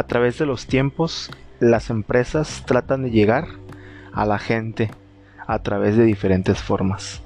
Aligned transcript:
A 0.00 0.04
través 0.04 0.38
de 0.38 0.46
los 0.46 0.66
tiempos, 0.66 1.30
las 1.58 1.90
empresas 1.90 2.64
tratan 2.66 3.02
de 3.02 3.10
llegar 3.10 3.48
a 4.14 4.24
la 4.24 4.38
gente 4.38 4.90
a 5.46 5.58
través 5.58 5.94
de 5.94 6.04
diferentes 6.04 6.58
formas. 6.58 7.20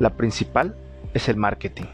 La 0.00 0.10
principal 0.10 0.74
es 1.14 1.28
el 1.28 1.36
marketing, 1.36 1.84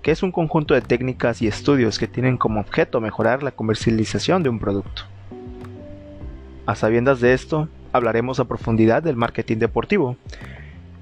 que 0.00 0.10
es 0.10 0.22
un 0.22 0.32
conjunto 0.32 0.72
de 0.72 0.80
técnicas 0.80 1.42
y 1.42 1.48
estudios 1.48 1.98
que 1.98 2.08
tienen 2.08 2.38
como 2.38 2.60
objeto 2.60 2.98
mejorar 3.02 3.42
la 3.42 3.50
comercialización 3.50 4.42
de 4.42 4.48
un 4.48 4.58
producto. 4.58 5.02
A 6.64 6.74
sabiendas 6.74 7.20
de 7.20 7.34
esto, 7.34 7.68
hablaremos 7.92 8.40
a 8.40 8.46
profundidad 8.46 9.02
del 9.02 9.16
marketing 9.16 9.58
deportivo, 9.58 10.16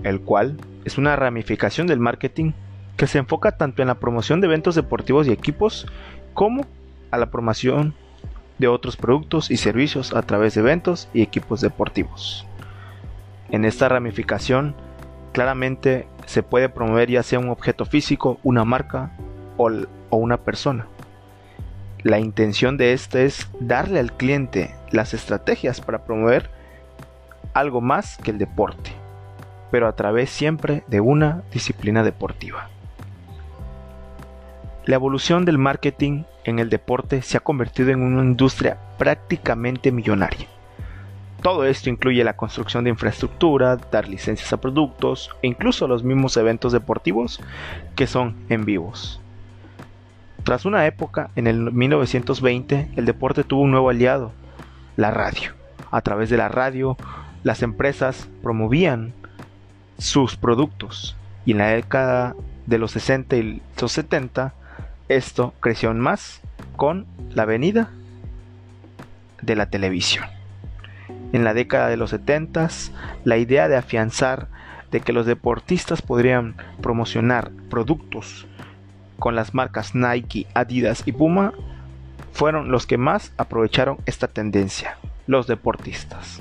el 0.03 0.21
cual 0.23 0.57
es 0.85 0.99
una 0.99 1.15
ramificación 1.15 1.87
del 1.87 2.01
marketing 2.01 2.51
que 2.97 3.07
se 3.07 3.19
enfoca 3.19 3.53
tanto 3.53 3.81
en 3.81 3.87
la 3.87 4.01
promoción 4.01 4.41
de 4.41 4.49
eventos 4.49 4.75
deportivos 4.75 5.29
y 5.29 5.31
equipos 5.31 5.87
como 6.35 6.67
a 7.11 7.19
la 7.19 7.31
promoción 7.31 7.95
de 8.59 8.69
otros 8.69 8.97
productos 8.97 9.51
y 9.51 9.57
servicios 9.57 10.15
a 10.15 10.23
través 10.23 10.55
de 10.55 10.61
eventos 10.61 11.09
y 11.15 11.23
equipos 11.23 11.61
deportivos. 11.61 12.47
En 13.51 13.65
esta 13.65 13.89
ramificación, 13.89 14.75
claramente 15.33 16.07
se 16.27 16.43
puede 16.43 16.69
promover 16.69 17.11
ya 17.11 17.23
sea 17.23 17.39
un 17.39 17.49
objeto 17.49 17.85
físico, 17.85 18.39
una 18.43 18.65
marca 18.65 19.11
o, 19.57 19.71
una 20.11 20.37
persona. 20.39 20.87
La 22.03 22.19
intención 22.19 22.77
de 22.77 22.93
este 22.93 23.25
es 23.25 23.49
darle 23.59 23.99
al 23.99 24.13
cliente 24.13 24.75
las 24.91 25.15
estrategias 25.15 25.81
para 25.81 26.05
promover 26.05 26.51
algo 27.53 27.81
más 27.81 28.17
que 28.19 28.31
el 28.31 28.39
deporte, 28.39 28.93
pero 29.71 29.89
a 29.89 29.97
través 29.97 30.31
siempre 30.31 30.85
de 30.87 31.01
una 31.01 31.43
disciplina 31.53 32.03
deportiva. 32.03 32.71
La 34.87 34.95
evolución 34.95 35.45
del 35.45 35.59
marketing 35.59 36.25
en 36.45 36.59
el 36.59 36.71
deporte 36.71 37.21
se 37.21 37.37
ha 37.37 37.41
convertido 37.41 37.91
en 37.91 38.01
una 38.01 38.23
industria 38.23 38.79
prácticamente 38.97 39.93
millonaria. 39.93 40.47
Todo 41.43 41.65
esto 41.67 41.91
incluye 41.91 42.25
la 42.25 42.37
construcción 42.37 42.85
de 42.85 42.91
infraestructura, 42.91 43.77
dar 43.77 44.09
licencias 44.09 44.53
a 44.53 44.61
productos 44.61 45.31
e 45.43 45.49
incluso 45.49 45.87
los 45.87 46.03
mismos 46.03 46.37
eventos 46.39 46.73
deportivos 46.73 47.41
que 47.95 48.07
son 48.07 48.37
en 48.49 48.65
vivos. 48.65 49.21
Tras 50.45 50.65
una 50.65 50.87
época, 50.87 51.31
en 51.37 51.47
el 51.47 51.73
1920, 51.73 52.91
el 52.97 53.05
deporte 53.05 53.45
tuvo 53.45 53.63
un 53.63 53.71
nuevo 53.71 53.91
aliado, 53.91 54.33
la 54.97 55.11
radio. 55.11 55.53
A 55.91 56.01
través 56.01 56.31
de 56.31 56.39
la 56.39 56.49
radio, 56.49 56.97
las 57.43 57.63
empresas 57.63 58.29
promovían 58.43 59.13
sus 59.99 60.37
productos 60.37 61.17
y 61.45 61.53
en 61.53 61.59
la 61.59 61.69
década 61.69 62.35
de 62.67 62.79
los 62.79 62.93
60 62.93 63.37
y 63.37 63.63
los 63.79 63.93
70 63.93 64.55
esto 65.11 65.55
creció 65.59 65.89
aún 65.89 65.99
más 65.99 66.41
con 66.77 67.05
la 67.35 67.45
venida 67.45 67.91
de 69.43 69.57
la 69.57 69.67
televisión. 69.67 70.25
En 71.33 71.43
la 71.43 71.53
década 71.53 71.89
de 71.89 71.97
los 71.97 72.11
70, 72.11 72.69
la 73.25 73.37
idea 73.37 73.69
de 73.69 73.77
afianzar 73.77 74.47
de 74.93 75.01
que 75.01 75.13
los 75.13 75.27
deportistas 75.27 76.01
podrían 76.01 76.55
promocionar 76.81 77.51
productos 77.69 78.47
con 79.19 79.35
las 79.35 79.53
marcas 79.53 79.97
Nike, 79.97 80.47
Adidas 80.55 81.03
y 81.05 81.13
Puma 81.13 81.53
fueron 82.33 82.71
los 82.71 82.87
que 82.87 82.97
más 82.97 83.33
aprovecharon 83.37 83.99
esta 84.07 84.29
tendencia, 84.29 84.97
los 85.27 85.49
deportistas. 85.49 86.41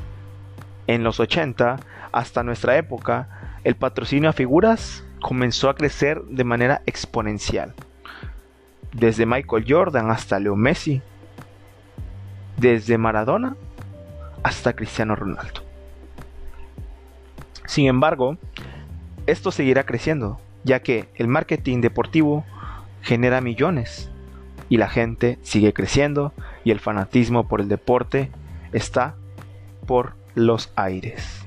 En 0.86 1.04
los 1.04 1.20
80 1.20 1.78
hasta 2.12 2.44
nuestra 2.44 2.78
época, 2.78 3.60
el 3.64 3.76
patrocinio 3.76 4.30
a 4.30 4.34
figuras 4.34 5.04
comenzó 5.22 5.70
a 5.70 5.76
crecer 5.76 6.22
de 6.24 6.44
manera 6.44 6.82
exponencial 6.86 7.74
desde 8.94 9.26
Michael 9.26 9.66
Jordan 9.68 10.12
hasta 10.12 10.40
Leo 10.40 10.56
Messi, 10.56 11.02
desde 12.58 12.98
Maradona 12.98 13.56
hasta 14.44 14.74
Cristiano 14.74 15.16
Ronaldo. 15.16 15.62
Sin 17.66 17.88
embargo, 17.88 18.38
esto 19.28 19.52
seguirá 19.52 19.86
creciendo, 19.86 20.40
ya 20.64 20.82
que 20.82 21.10
el 21.16 21.28
marketing 21.28 21.82
deportivo 21.82 22.46
genera 23.02 23.42
millones 23.42 24.10
y 24.70 24.78
la 24.78 24.90
gente 24.90 25.38
sigue 25.44 25.74
creciendo 25.74 26.34
y 26.64 26.72
el 26.72 26.80
fanatismo 26.80 27.48
por 27.48 27.62
el 27.62 27.70
deporte 27.70 28.32
está 28.74 29.16
por 29.86 30.16
los 30.36 30.72
aires. 30.76 31.46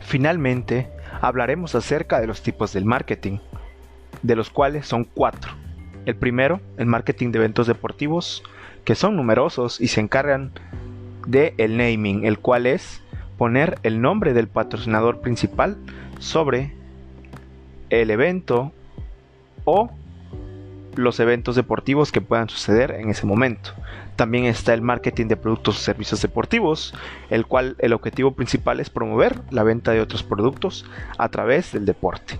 Finalmente, 0.00 0.90
hablaremos 1.20 1.74
acerca 1.74 2.20
de 2.20 2.26
los 2.26 2.42
tipos 2.42 2.72
del 2.72 2.84
marketing, 2.84 3.38
de 4.22 4.36
los 4.36 4.50
cuales 4.50 4.86
son 4.86 5.04
cuatro 5.04 5.63
el 6.06 6.16
primero, 6.16 6.60
el 6.76 6.86
marketing 6.86 7.30
de 7.30 7.38
eventos 7.38 7.66
deportivos, 7.66 8.42
que 8.84 8.94
son 8.94 9.16
numerosos 9.16 9.80
y 9.80 9.88
se 9.88 10.00
encargan 10.00 10.52
de 11.26 11.54
el 11.58 11.76
naming, 11.76 12.24
el 12.26 12.38
cual 12.38 12.66
es 12.66 13.02
poner 13.38 13.78
el 13.82 14.00
nombre 14.00 14.34
del 14.34 14.48
patrocinador 14.48 15.20
principal 15.20 15.76
sobre 16.18 16.72
el 17.90 18.10
evento 18.10 18.72
o 19.64 19.90
los 20.96 21.18
eventos 21.18 21.56
deportivos 21.56 22.12
que 22.12 22.20
puedan 22.20 22.48
suceder 22.48 22.92
en 22.92 23.10
ese 23.10 23.26
momento. 23.26 23.72
También 24.16 24.44
está 24.44 24.74
el 24.74 24.82
marketing 24.82 25.26
de 25.26 25.36
productos 25.36 25.76
o 25.76 25.80
servicios 25.80 26.22
deportivos, 26.22 26.94
el 27.30 27.46
cual 27.46 27.74
el 27.80 27.92
objetivo 27.92 28.32
principal 28.32 28.78
es 28.78 28.90
promover 28.90 29.40
la 29.50 29.64
venta 29.64 29.90
de 29.90 30.00
otros 30.00 30.22
productos 30.22 30.84
a 31.18 31.28
través 31.30 31.72
del 31.72 31.84
deporte. 31.84 32.38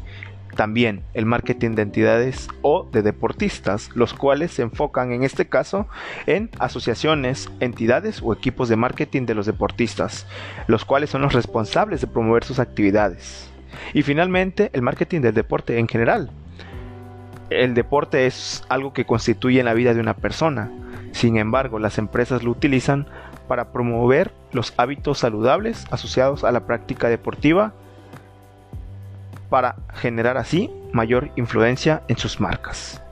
También 0.56 1.02
el 1.14 1.26
marketing 1.26 1.72
de 1.72 1.82
entidades 1.82 2.48
o 2.62 2.88
de 2.92 3.02
deportistas, 3.02 3.90
los 3.94 4.14
cuales 4.14 4.52
se 4.52 4.62
enfocan 4.62 5.12
en 5.12 5.24
este 5.24 5.48
caso 5.48 5.88
en 6.26 6.50
asociaciones, 6.58 7.50
entidades 7.58 8.20
o 8.22 8.32
equipos 8.32 8.68
de 8.68 8.76
marketing 8.76 9.26
de 9.26 9.34
los 9.34 9.46
deportistas, 9.46 10.26
los 10.68 10.84
cuales 10.84 11.10
son 11.10 11.22
los 11.22 11.32
responsables 11.32 12.00
de 12.00 12.06
promover 12.06 12.44
sus 12.44 12.60
actividades. 12.60 13.50
Y 13.92 14.02
finalmente 14.02 14.70
el 14.72 14.82
marketing 14.82 15.22
del 15.22 15.34
deporte 15.34 15.78
en 15.78 15.88
general. 15.88 16.30
El 17.50 17.74
deporte 17.74 18.26
es 18.26 18.64
algo 18.68 18.92
que 18.92 19.04
constituye 19.04 19.58
en 19.58 19.66
la 19.66 19.74
vida 19.74 19.92
de 19.92 20.00
una 20.00 20.14
persona. 20.14 20.70
Sin 21.12 21.36
embargo, 21.36 21.78
las 21.78 21.98
empresas 21.98 22.42
lo 22.44 22.50
utilizan 22.50 23.06
para 23.48 23.72
promover 23.72 24.32
los 24.52 24.72
hábitos 24.76 25.18
saludables 25.18 25.84
asociados 25.90 26.44
a 26.44 26.52
la 26.52 26.66
práctica 26.66 27.08
deportiva 27.08 27.74
para 29.54 29.76
generar 29.94 30.36
así 30.36 30.68
mayor 30.92 31.30
influencia 31.36 32.02
en 32.08 32.16
sus 32.16 32.40
marcas. 32.40 33.03